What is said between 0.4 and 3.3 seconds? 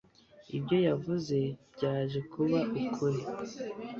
ibyo yavuze byaje kuba ukuri